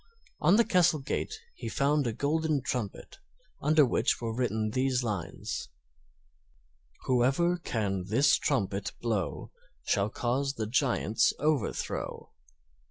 [0.39, 3.17] On the castle gate he found a golden trumpet,
[3.61, 5.69] under which were written these lines:
[7.01, 9.51] Whoever can this trumpet blow
[9.85, 12.31] Shall cause the giant's overthrow.